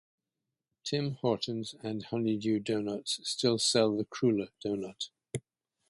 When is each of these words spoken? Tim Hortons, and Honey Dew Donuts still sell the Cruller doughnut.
Tim 0.83 1.11
Hortons, 1.21 1.75
and 1.83 2.05
Honey 2.05 2.35
Dew 2.35 2.59
Donuts 2.59 3.19
still 3.21 3.59
sell 3.59 3.95
the 3.95 4.03
Cruller 4.05 4.47
doughnut. 4.59 5.09